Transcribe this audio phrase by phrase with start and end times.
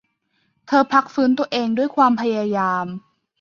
[0.67, 2.85] เธอพักฟื้นตัวเองด้วยความพยายาม